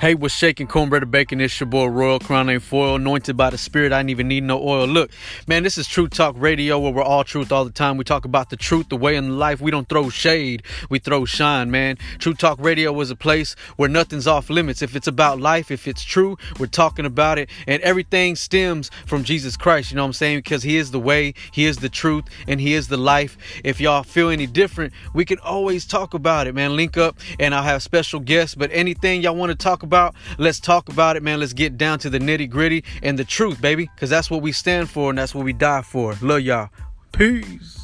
Hey, 0.00 0.16
what's 0.16 0.34
shaking 0.34 0.66
cornbread 0.66 1.02
and 1.02 1.12
bacon? 1.12 1.40
It's 1.40 1.58
your 1.60 1.68
boy 1.68 1.86
Royal 1.86 2.18
Crown 2.18 2.50
ain't 2.50 2.64
foil, 2.64 2.96
anointed 2.96 3.36
by 3.36 3.50
the 3.50 3.56
Spirit. 3.56 3.92
I 3.92 4.00
didn't 4.00 4.10
even 4.10 4.26
need 4.26 4.42
no 4.42 4.60
oil. 4.60 4.86
Look, 4.86 5.12
man, 5.46 5.62
this 5.62 5.78
is 5.78 5.86
Truth 5.86 6.10
Talk 6.10 6.34
Radio 6.36 6.80
where 6.80 6.90
we're 6.92 7.04
all 7.04 7.22
truth 7.22 7.52
all 7.52 7.64
the 7.64 7.70
time. 7.70 7.96
We 7.96 8.02
talk 8.02 8.24
about 8.24 8.50
the 8.50 8.56
truth, 8.56 8.88
the 8.88 8.96
way 8.96 9.14
in 9.14 9.38
life. 9.38 9.60
We 9.60 9.70
don't 9.70 9.88
throw 9.88 10.10
shade, 10.10 10.64
we 10.90 10.98
throw 10.98 11.24
shine, 11.24 11.70
man. 11.70 11.96
Truth 12.18 12.38
Talk 12.38 12.58
Radio 12.60 13.00
is 13.00 13.12
a 13.12 13.16
place 13.16 13.54
where 13.76 13.88
nothing's 13.88 14.26
off 14.26 14.50
limits. 14.50 14.82
If 14.82 14.96
it's 14.96 15.06
about 15.06 15.38
life, 15.38 15.70
if 15.70 15.86
it's 15.86 16.02
true, 16.02 16.38
we're 16.58 16.66
talking 16.66 17.06
about 17.06 17.38
it. 17.38 17.48
And 17.68 17.80
everything 17.82 18.34
stems 18.34 18.90
from 19.06 19.22
Jesus 19.22 19.56
Christ, 19.56 19.92
you 19.92 19.96
know 19.96 20.02
what 20.02 20.08
I'm 20.08 20.12
saying? 20.14 20.38
Because 20.38 20.64
He 20.64 20.76
is 20.76 20.90
the 20.90 21.00
way, 21.00 21.34
He 21.52 21.66
is 21.66 21.76
the 21.76 21.88
truth, 21.88 22.24
and 22.48 22.60
He 22.60 22.74
is 22.74 22.88
the 22.88 22.96
life. 22.96 23.38
If 23.62 23.80
y'all 23.80 24.02
feel 24.02 24.28
any 24.28 24.48
different, 24.48 24.92
we 25.14 25.24
can 25.24 25.38
always 25.38 25.86
talk 25.86 26.14
about 26.14 26.48
it, 26.48 26.54
man. 26.54 26.74
Link 26.74 26.96
up 26.96 27.16
and 27.38 27.54
I'll 27.54 27.62
have 27.62 27.80
special 27.80 28.18
guests. 28.18 28.56
But 28.56 28.70
anything 28.72 29.22
y'all 29.22 29.36
want 29.36 29.50
to 29.50 29.56
talk 29.56 29.83
about, 29.84 30.14
let's 30.38 30.60
talk 30.60 30.88
about 30.88 31.16
it, 31.16 31.22
man. 31.22 31.40
Let's 31.40 31.52
get 31.52 31.76
down 31.76 31.98
to 32.00 32.10
the 32.10 32.18
nitty 32.18 32.50
gritty 32.50 32.84
and 33.02 33.18
the 33.18 33.24
truth, 33.24 33.60
baby, 33.60 33.88
because 33.94 34.10
that's 34.10 34.30
what 34.30 34.42
we 34.42 34.52
stand 34.52 34.90
for 34.90 35.10
and 35.10 35.18
that's 35.18 35.34
what 35.34 35.44
we 35.44 35.52
die 35.52 35.82
for. 35.82 36.16
Love 36.20 36.40
y'all. 36.40 36.70
Peace. 37.12 37.83